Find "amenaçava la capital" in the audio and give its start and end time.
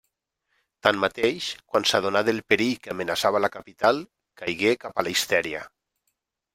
2.97-4.03